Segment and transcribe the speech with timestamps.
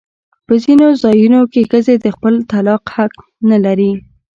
[0.45, 3.13] په ځینو ځایونو کې ښځې د خپل طلاق حق
[3.49, 3.91] نه لري.